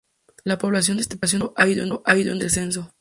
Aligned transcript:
La 0.45 0.57
población 0.57 0.97
de 0.97 1.01
este 1.03 1.15
pueblo 1.15 1.53
ha 1.55 1.67
ido 1.67 1.83
en 2.33 2.39
descenso. 2.39 2.91